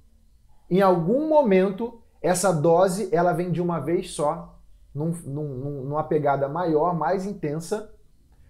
[0.68, 4.58] em algum momento essa dose ela vem de uma vez só,
[4.94, 7.94] num, num, numa pegada maior, mais intensa,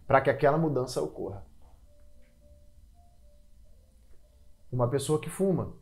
[0.07, 1.45] para que aquela mudança ocorra.
[4.71, 5.73] Uma pessoa que fuma,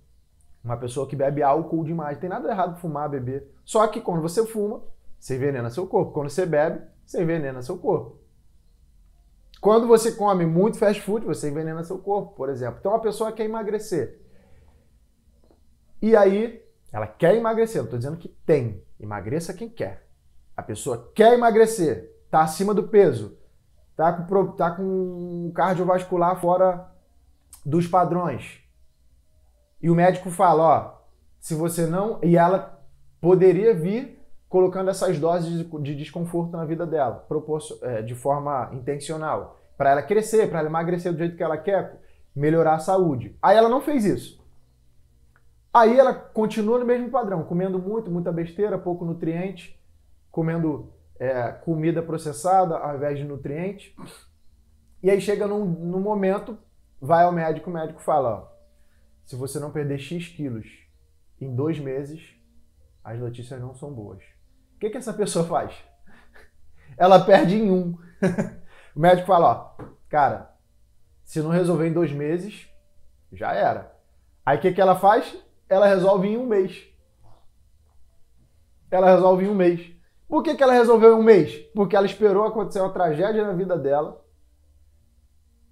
[0.64, 3.52] uma pessoa que bebe álcool demais, tem nada errado fumar, beber.
[3.62, 4.82] Só que quando você fuma,
[5.20, 6.12] você envenena seu corpo.
[6.12, 8.22] Quando você bebe, você envenena seu corpo.
[9.60, 12.78] Quando você come muito fast food, você envenena seu corpo, por exemplo.
[12.80, 14.18] Então a pessoa quer emagrecer.
[16.00, 17.80] E aí, ela quer emagrecer.
[17.80, 18.82] Eu estou dizendo que tem.
[19.00, 20.06] Emagreça quem quer.
[20.56, 23.38] A pessoa quer emagrecer, está acima do peso,
[23.90, 26.92] está com, tá com cardiovascular fora
[27.64, 28.60] dos padrões.
[29.80, 31.02] E o médico fala, ó,
[31.40, 32.20] se você não.
[32.22, 32.80] E ela
[33.20, 37.26] poderia vir colocando essas doses de desconforto na vida dela,
[37.80, 41.98] é, de forma intencional, para ela crescer, para ela emagrecer do jeito que ela quer,
[42.36, 43.34] melhorar a saúde.
[43.40, 44.41] Aí ela não fez isso.
[45.72, 49.80] Aí ela continua no mesmo padrão, comendo muito, muita besteira, pouco nutriente,
[50.30, 53.96] comendo é, comida processada ao invés de nutriente.
[55.02, 56.58] E aí chega num, num momento,
[57.00, 58.52] vai ao médico, o médico fala: ó,
[59.24, 60.66] se você não perder X quilos
[61.40, 62.34] em dois meses,
[63.02, 64.22] as notícias não são boas
[64.82, 65.72] que, que essa pessoa faz?
[66.98, 67.96] Ela perde em um.
[68.96, 70.52] o médico fala, ó, cara,
[71.22, 72.68] se não resolver em dois meses,
[73.32, 73.94] já era.
[74.44, 75.36] Aí o que, que ela faz?
[75.72, 76.86] Ela resolve em um mês.
[78.90, 79.90] Ela resolve em um mês.
[80.28, 81.56] Por que, que ela resolveu em um mês?
[81.74, 84.22] Porque ela esperou acontecer uma tragédia na vida dela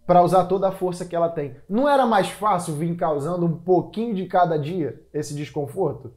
[0.07, 1.55] para usar toda a força que ela tem.
[1.69, 6.15] Não era mais fácil vir causando um pouquinho de cada dia esse desconforto?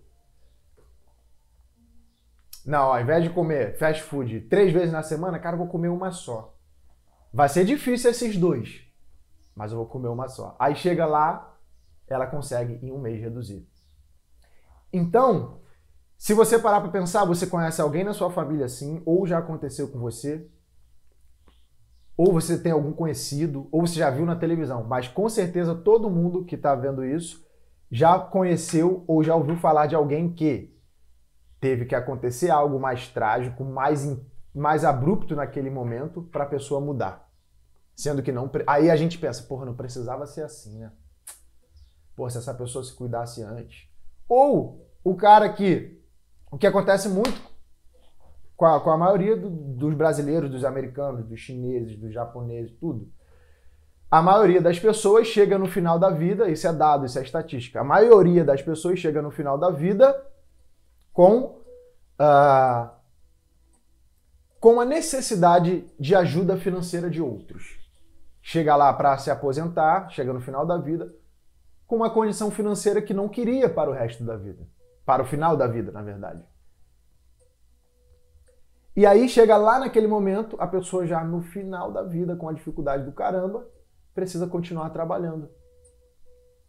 [2.66, 5.90] Não, ao invés de comer fast food três vezes na semana, cara, eu vou comer
[5.90, 6.58] uma só.
[7.34, 8.82] Vai ser difícil esses dois,
[9.54, 10.56] mas eu vou comer uma só.
[10.58, 11.54] Aí chega lá,
[12.08, 13.73] ela consegue em um mês reduzir.
[14.94, 15.60] Então,
[16.18, 19.90] se você parar para pensar, você conhece alguém na sua família assim, ou já aconteceu
[19.90, 20.48] com você,
[22.16, 26.10] ou você tem algum conhecido, ou você já viu na televisão, mas com certeza todo
[26.10, 27.44] mundo que está vendo isso
[27.92, 30.74] já conheceu ou já ouviu falar de alguém que
[31.60, 34.06] teve que acontecer algo mais trágico, mais,
[34.54, 37.30] mais abrupto naquele momento para a pessoa mudar.
[37.96, 38.50] Sendo que não.
[38.68, 40.92] Aí a gente pensa, porra, não precisava ser assim, né?
[42.16, 43.93] Pô, se essa pessoa se cuidasse antes.
[44.28, 46.02] Ou o cara que.
[46.52, 47.42] O que acontece muito
[48.56, 53.12] com a, com a maioria do, dos brasileiros, dos americanos, dos chineses, dos japoneses, tudo.
[54.10, 57.82] A maioria das pessoas chega no final da vida, isso é dado, isso é estatística.
[57.82, 60.16] A maioria das pessoas chega no final da vida
[61.12, 61.60] com,
[62.20, 62.90] uh,
[64.60, 67.80] com a necessidade de ajuda financeira de outros.
[68.42, 71.12] Chega lá para se aposentar, chega no final da vida,
[71.94, 74.68] com uma condição financeira que não queria para o resto da vida.
[75.06, 76.44] Para o final da vida, na verdade.
[78.96, 82.54] E aí chega lá naquele momento, a pessoa já no final da vida, com a
[82.54, 83.68] dificuldade do caramba,
[84.12, 85.52] precisa continuar trabalhando.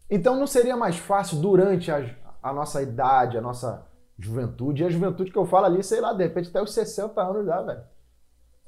[0.07, 2.07] Então não seria mais fácil durante a,
[2.43, 3.87] a nossa idade, a nossa
[4.19, 4.83] Juventude.
[4.83, 7.47] E a juventude que eu falo ali, sei lá, de repente até os 60 anos
[7.47, 7.81] já, velho.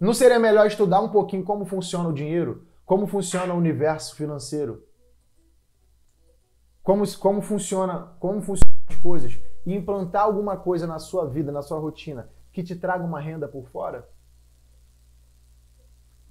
[0.02, 2.66] Não seria melhor estudar um pouquinho como funciona o dinheiro?
[2.84, 4.87] Como funciona o universo financeiro?
[6.88, 9.38] Como, como, funciona, como funcionam as coisas?
[9.66, 13.46] E implantar alguma coisa na sua vida, na sua rotina, que te traga uma renda
[13.46, 14.08] por fora?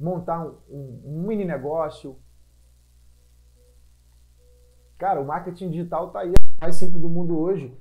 [0.00, 2.18] Montar um, um, um mini negócio?
[4.96, 7.78] Cara, o marketing digital tá aí, é mais simples do mundo hoje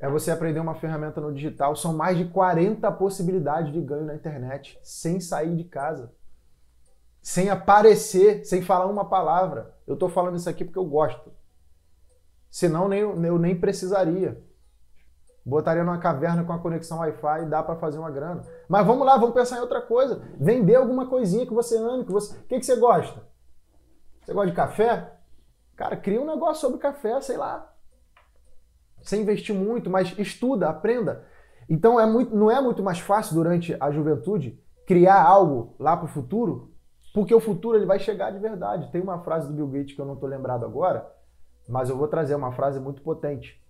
[0.00, 1.76] é você aprender uma ferramenta no digital.
[1.76, 6.10] São mais de 40 possibilidades de ganho na internet sem sair de casa.
[7.20, 9.74] Sem aparecer, sem falar uma palavra.
[9.86, 11.30] Eu estou falando isso aqui porque eu gosto.
[12.54, 14.40] Senão nem, eu nem precisaria.
[15.44, 18.44] Botaria numa caverna com a conexão Wi-Fi e dá para fazer uma grana.
[18.68, 20.22] Mas vamos lá, vamos pensar em outra coisa.
[20.38, 22.32] Vender alguma coisinha que você ame, que você.
[22.38, 23.26] O que, que você gosta?
[24.22, 25.18] Você gosta de café?
[25.74, 27.74] Cara, cria um negócio sobre café, sei lá.
[29.02, 31.24] Sem investir muito, mas estuda, aprenda.
[31.68, 36.06] Então é muito, não é muito mais fácil durante a juventude criar algo lá para
[36.06, 36.72] o futuro,
[37.12, 38.92] porque o futuro ele vai chegar de verdade.
[38.92, 41.12] Tem uma frase do Bill Gates que eu não estou lembrado agora,
[41.68, 43.60] mas eu vou trazer uma frase muito potente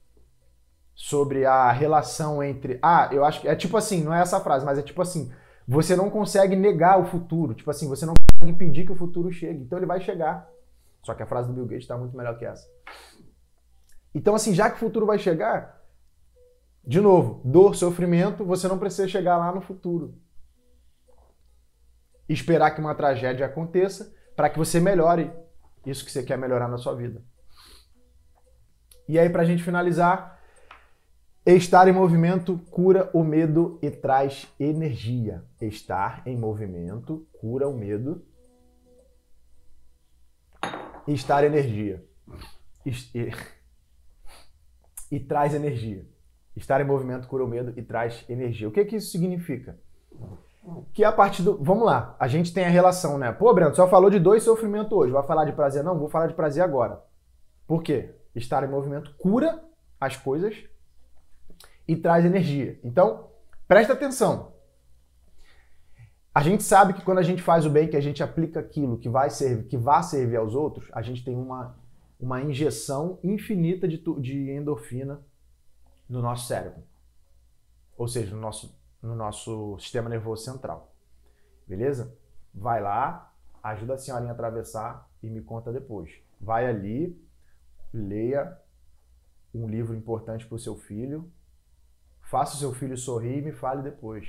[0.95, 2.79] sobre a relação entre.
[2.83, 5.33] Ah, eu acho que é tipo assim, não é essa frase, mas é tipo assim:
[5.67, 7.55] você não consegue negar o futuro.
[7.55, 9.63] Tipo assim, você não consegue impedir que o futuro chegue.
[9.63, 10.49] Então ele vai chegar.
[11.03, 12.67] Só que a frase do Bill Gates está muito melhor que essa.
[14.15, 15.83] Então, assim, já que o futuro vai chegar,
[16.87, 20.15] de novo, dor, sofrimento, você não precisa chegar lá no futuro.
[22.29, 25.31] Esperar que uma tragédia aconteça para que você melhore
[25.85, 27.23] isso que você quer melhorar na sua vida.
[29.09, 30.35] E aí, para a gente finalizar,
[31.47, 35.45] Estar em movimento cura o medo e traz energia.
[35.61, 38.25] Estar em movimento cura o medo
[41.07, 42.03] e estar energia.
[42.87, 43.31] E,
[45.11, 46.09] e, traz energia.
[46.57, 48.67] Estar em movimento cura o medo e traz energia.
[48.67, 49.79] O que, que isso significa?
[50.95, 51.63] Que a partir do.
[51.63, 53.31] Vamos lá, a gente tem a relação, né?
[53.33, 55.13] Pô, Breno, só falou de dois sofrimentos hoje.
[55.13, 55.85] Vai falar de prazer?
[55.85, 57.03] Não, vou falar de prazer agora.
[57.67, 58.15] Por quê?
[58.35, 59.63] Estar em movimento cura
[60.01, 60.57] as coisas
[61.87, 62.79] e traz energia.
[62.83, 63.31] Então,
[63.69, 64.53] presta atenção.
[66.35, 68.99] A gente sabe que quando a gente faz o bem, que a gente aplica aquilo
[68.99, 71.77] que vai servir, que vai servir aos outros, a gente tem uma,
[72.19, 75.23] uma injeção infinita de, de endorfina
[76.09, 76.83] no nosso cérebro.
[77.97, 80.93] Ou seja, no nosso, no nosso sistema nervoso central.
[81.69, 82.17] Beleza?
[82.53, 86.11] Vai lá, ajuda a senhorinha a atravessar e me conta depois.
[86.41, 87.17] Vai ali,
[87.97, 88.59] leia
[89.55, 91.33] um livro importante para o seu filho,
[92.25, 94.27] Faça o seu filho sorrir e me fale depois.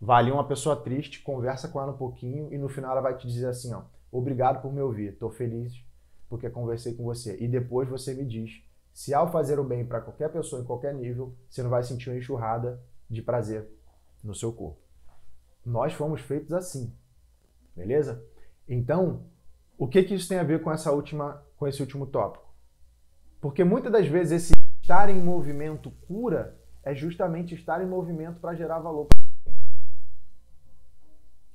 [0.00, 3.26] Vale uma pessoa triste, conversa com ela um pouquinho e no final ela vai te
[3.26, 5.84] dizer assim, ó, obrigado por me ouvir, estou feliz
[6.28, 7.36] porque conversei com você.
[7.40, 10.92] E depois você me diz se ao fazer o bem para qualquer pessoa em qualquer
[10.92, 13.68] nível, você não vai sentir uma enxurrada de prazer
[14.22, 14.80] no seu corpo.
[15.64, 16.92] Nós fomos feitos assim,
[17.76, 18.24] beleza?
[18.68, 19.24] Então,
[19.78, 22.49] o que, que isso tem a ver com essa última, com esse último tópico?
[23.40, 28.54] Porque muitas das vezes esse estar em movimento cura é justamente estar em movimento para
[28.54, 29.08] gerar valor.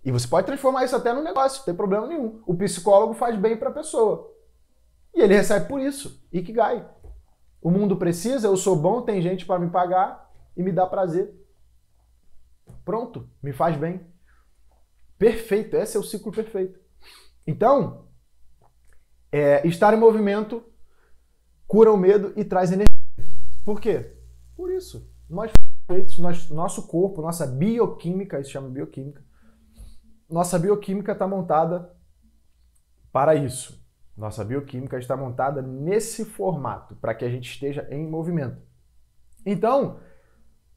[0.03, 2.41] E você pode transformar isso até no negócio, não tem problema nenhum.
[2.45, 4.31] O psicólogo faz bem para a pessoa.
[5.13, 6.23] E ele recebe por isso.
[6.31, 6.87] Ikigai.
[7.61, 11.33] O mundo precisa, eu sou bom, tem gente para me pagar e me dá prazer.
[12.83, 14.05] Pronto, me faz bem.
[15.17, 16.79] Perfeito, esse é o ciclo perfeito.
[17.47, 18.05] Então,
[19.31, 20.63] é, estar em movimento
[21.67, 22.95] cura o medo e traz energia.
[23.63, 24.13] Por quê?
[24.55, 25.11] Por isso.
[25.29, 25.51] Nós
[25.87, 29.23] feitos, nós, nosso corpo, nossa bioquímica, isso chama bioquímica,
[30.29, 31.91] nossa bioquímica está montada
[33.11, 33.83] para isso.
[34.17, 38.61] Nossa bioquímica está montada nesse formato, para que a gente esteja em movimento.
[39.45, 39.99] Então,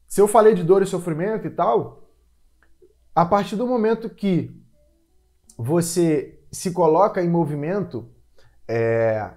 [0.07, 2.09] se eu falei de dor e sofrimento e tal,
[3.15, 4.55] a partir do momento que
[5.57, 8.09] você se coloca em movimento,
[8.67, 9.31] é,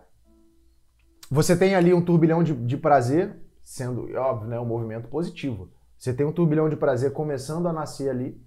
[1.33, 5.71] você tem ali um turbilhão de, de prazer, sendo, óbvio, né, um movimento positivo.
[5.97, 8.39] Você tem um turbilhão de prazer começando a nascer ali.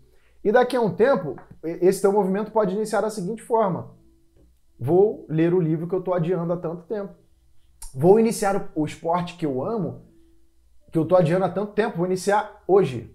[0.43, 3.97] E daqui a um tempo, esse teu movimento pode iniciar da seguinte forma:
[4.79, 7.15] vou ler o livro que eu estou adiando há tanto tempo.
[7.91, 10.05] Vou iniciar o esporte que eu amo,
[10.91, 13.11] que eu estou adiando há tanto tempo, vou iniciar hoje.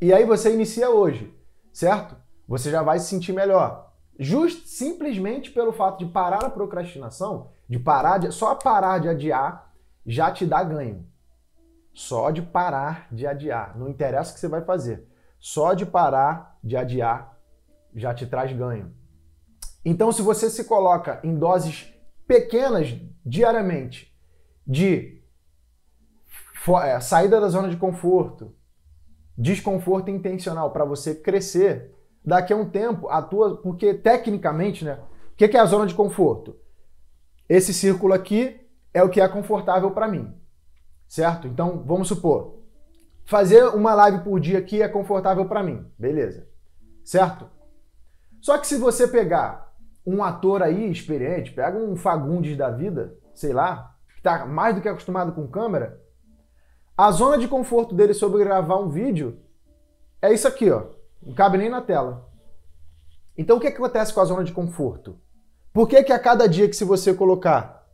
[0.00, 1.34] E aí você inicia hoje,
[1.72, 2.14] certo?
[2.46, 3.92] Você já vai se sentir melhor.
[4.16, 9.72] Just, simplesmente pelo fato de parar a procrastinação, de parar de, só parar de adiar
[10.04, 11.06] já te dá ganho.
[11.92, 13.76] Só de parar de adiar.
[13.76, 15.08] Não interessa o que você vai fazer.
[15.40, 17.36] Só de parar de adiar
[17.94, 18.94] já te traz ganho.
[19.84, 21.92] Então, se você se coloca em doses
[22.26, 22.94] pequenas
[23.24, 24.14] diariamente
[24.66, 25.22] de
[26.82, 28.54] é, saída da zona de conforto,
[29.38, 31.94] desconforto intencional para você crescer,
[32.24, 34.98] daqui a um tempo a tua, porque tecnicamente, né?
[35.32, 36.56] O que é a zona de conforto?
[37.48, 38.60] Esse círculo aqui
[38.92, 40.34] é o que é confortável para mim.
[41.06, 41.46] Certo?
[41.46, 42.60] Então, vamos supor,
[43.24, 45.86] fazer uma live por dia aqui é confortável para mim.
[45.98, 46.48] Beleza.
[47.04, 47.48] Certo?
[48.40, 49.72] Só que se você pegar
[50.04, 54.80] um ator aí experiente, pega um Fagundes da vida, sei lá, que tá mais do
[54.80, 56.00] que acostumado com câmera,
[56.96, 59.38] a zona de conforto dele sobre gravar um vídeo
[60.22, 60.86] é isso aqui, ó.
[61.22, 62.28] Não cabe nem na tela.
[63.36, 65.20] Então o que, que acontece com a zona de conforto?
[65.76, 67.86] Por que, que a cada dia que se você colocar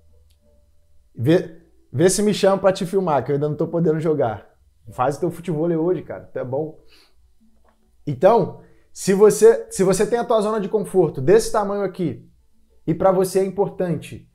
[1.12, 1.60] Vê,
[1.92, 4.48] Vê se me chama pra te filmar, que eu ainda não tô podendo jogar.
[4.92, 6.30] Faz o teu futebol hoje, cara.
[6.32, 6.78] É bom.
[8.06, 8.60] Então,
[8.92, 12.30] se você, se você tem a tua zona de conforto desse tamanho aqui,
[12.86, 14.30] e para você é importante,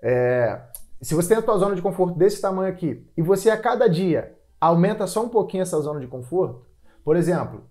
[0.00, 0.62] é,
[1.00, 3.88] se você tem a tua zona de conforto desse tamanho aqui, e você a cada
[3.88, 6.64] dia aumenta só um pouquinho essa zona de conforto,
[7.04, 7.68] por exemplo,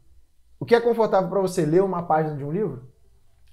[0.60, 2.92] o que é confortável para você ler uma página de um livro?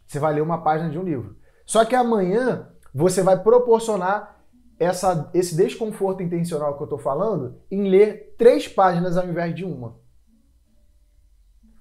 [0.09, 1.39] Você vai ler uma página de um livro.
[1.69, 4.43] Só que amanhã você vai proporcionar
[4.79, 9.66] essa, esse desconforto intencional que eu estou falando em ler três páginas ao invés de
[9.66, 10.01] uma.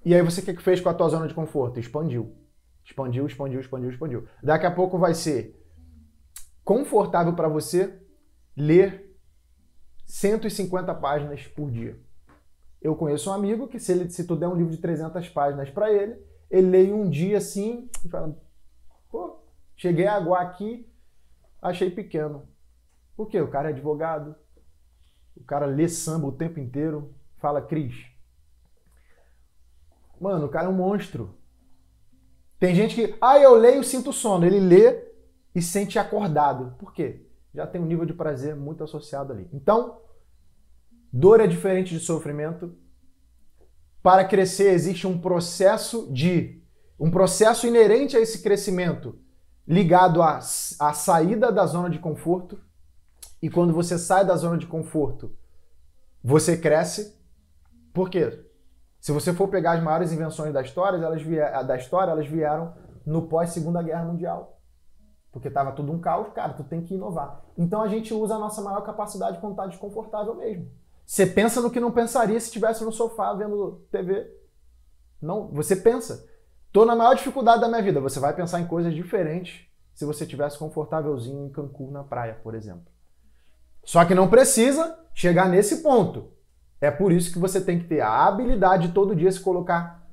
[0.04, 1.80] E aí você o que fez com a tua zona de conforto?
[1.80, 2.36] Expandiu.
[2.84, 4.28] Expandiu, expandiu, expandiu, expandiu.
[4.42, 5.58] Daqui a pouco vai ser
[6.62, 7.98] confortável para você
[8.54, 9.18] ler
[10.04, 11.98] 150 páginas por dia.
[12.82, 15.70] Eu conheço um amigo que se, ele, se tu der um livro de 300 páginas
[15.70, 18.38] para ele, ele lê um dia assim e fala,
[19.78, 20.86] cheguei a aguar aqui,
[21.62, 22.46] achei pequeno.
[23.16, 23.40] Por quê?
[23.40, 24.36] O cara é advogado,
[25.34, 27.94] o cara lê samba o tempo inteiro, fala, Cris.
[30.20, 31.34] Mano, o cara é um monstro.
[32.58, 34.44] Tem gente que, ah, eu leio e sinto sono.
[34.44, 35.08] Ele lê
[35.54, 36.74] e sente acordado.
[36.76, 37.24] Por quê?
[37.54, 39.48] Já tem um nível de prazer muito associado ali.
[39.52, 40.02] Então,
[41.12, 42.76] dor é diferente de sofrimento.
[44.02, 46.60] Para crescer existe um processo de
[46.98, 49.20] um processo inerente a esse crescimento,
[49.68, 52.58] ligado à, à saída da zona de conforto
[53.42, 55.30] e quando você sai da zona de conforto,
[56.24, 57.14] você cresce.
[57.92, 58.44] Por quê?
[58.98, 62.72] Se você for pegar as maiores invenções da história, elas vieram, da história, elas vieram
[63.04, 64.58] no pós Segunda Guerra Mundial.
[65.30, 67.44] Porque estava tudo um caos, cara, tu tem que inovar.
[67.56, 70.70] Então a gente usa a nossa maior capacidade quando está desconfortável mesmo.
[71.04, 74.34] Você pensa no que não pensaria se estivesse no sofá vendo TV.
[75.20, 76.26] Não, você pensa.
[76.72, 78.00] Tô na maior dificuldade da minha vida.
[78.00, 82.54] Você vai pensar em coisas diferentes se você tivesse confortávelzinho em Cancún na praia, por
[82.54, 82.86] exemplo.
[83.84, 86.30] Só que não precisa chegar nesse ponto.
[86.80, 90.06] É por isso que você tem que ter a habilidade de todo dia se colocar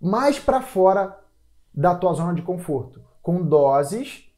[0.00, 1.18] mais para fora
[1.72, 4.30] da tua zona de conforto, com doses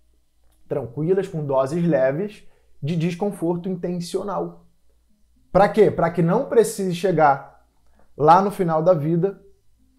[0.68, 2.44] tranquilas, com doses leves
[2.82, 4.66] de desconforto intencional.
[5.50, 5.90] Para quê?
[5.90, 7.66] Para que não precise chegar
[8.16, 9.42] lá no final da vida,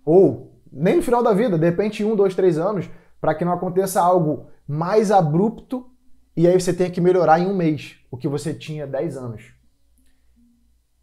[0.06, 2.90] ou nem no final da vida, de repente um, dois, três anos,
[3.20, 5.90] para que não aconteça algo mais abrupto
[6.38, 9.54] e aí você tenha que melhorar em um mês o que você tinha 10 anos.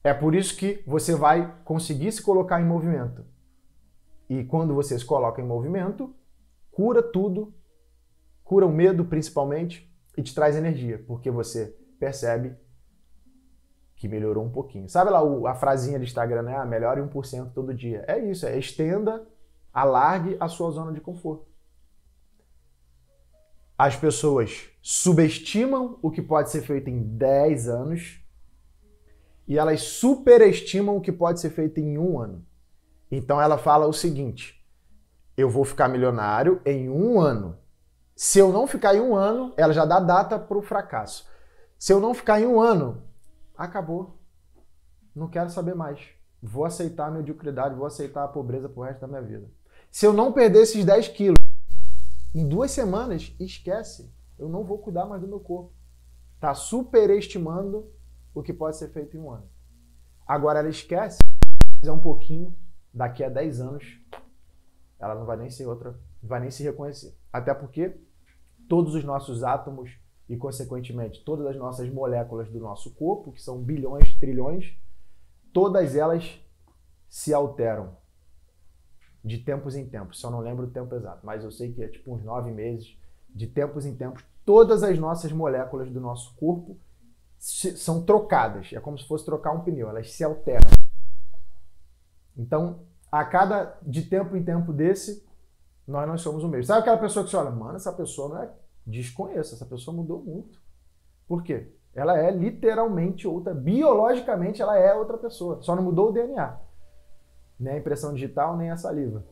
[0.04, 3.24] É por isso que você vai conseguir se colocar em movimento.
[4.28, 6.14] E quando você se coloca em movimento,
[6.70, 7.52] cura tudo,
[8.44, 12.56] cura o medo principalmente e te traz energia, porque você percebe
[13.96, 14.88] que melhorou um pouquinho.
[14.88, 16.56] Sabe lá a frasinha do Instagram, né?
[16.56, 18.04] Ah, melhore 1% todo dia.
[18.06, 19.26] É isso, é estenda,
[19.74, 21.54] alargue a sua zona de conforto
[23.78, 28.20] as pessoas subestimam o que pode ser feito em 10 anos
[29.46, 32.46] e elas superestimam o que pode ser feito em um ano.
[33.10, 34.64] Então ela fala o seguinte:
[35.36, 37.58] eu vou ficar milionário em um ano.
[38.16, 41.28] Se eu não ficar em um ano, ela já dá data para o fracasso.
[41.76, 43.02] Se eu não ficar em um ano,
[43.56, 44.20] acabou.
[45.14, 46.00] Não quero saber mais.
[46.40, 49.50] Vou aceitar a mediocridade, vou aceitar a pobreza pro resto da minha vida.
[49.94, 51.38] Se eu não perder esses 10 quilos,
[52.34, 54.12] em duas semanas, esquece.
[54.36, 55.72] Eu não vou cuidar mais do meu corpo.
[56.40, 57.88] Tá superestimando
[58.34, 59.48] o que pode ser feito em um ano.
[60.26, 61.18] Agora ela esquece,
[61.78, 62.58] fizer um pouquinho,
[62.92, 63.84] daqui a 10 anos,
[64.98, 67.16] ela não vai nem ser outra, vai nem se reconhecer.
[67.32, 67.96] Até porque
[68.68, 69.96] todos os nossos átomos
[70.28, 74.76] e, consequentemente, todas as nossas moléculas do nosso corpo, que são bilhões, trilhões,
[75.52, 76.36] todas elas
[77.08, 78.02] se alteram
[79.24, 80.20] de tempos em tempos.
[80.20, 82.96] Só não lembro o tempo exato, mas eu sei que é tipo uns nove meses.
[83.30, 86.76] De tempos em tempos, todas as nossas moléculas do nosso corpo
[87.38, 88.70] são trocadas.
[88.72, 90.68] É como se fosse trocar um pneu, elas se alteram.
[92.36, 95.26] Então, a cada de tempo em tempo desse,
[95.86, 96.66] nós não somos o mesmo.
[96.66, 98.50] Sabe aquela pessoa que você olha, mano, essa pessoa não é.
[98.86, 100.60] Desconheço, essa pessoa mudou muito.
[101.26, 101.72] Por quê?
[101.92, 103.54] Ela é literalmente outra.
[103.54, 105.60] Biologicamente, ela é outra pessoa.
[105.62, 106.56] Só não mudou o DNA
[107.58, 109.24] nem a impressão digital, nem a saliva.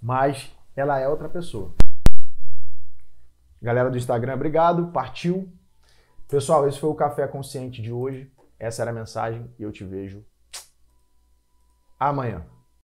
[0.00, 1.74] Mas ela é outra pessoa.
[3.60, 4.88] Galera do Instagram, obrigado.
[4.88, 5.52] Partiu.
[6.28, 8.30] Pessoal, esse foi o Café Consciente de hoje.
[8.58, 10.24] Essa era a mensagem e eu te vejo
[11.98, 12.44] amanhã.